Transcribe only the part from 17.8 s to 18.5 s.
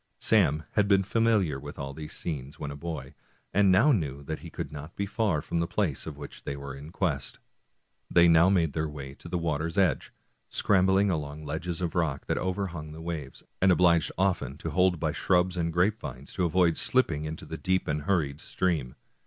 and hurried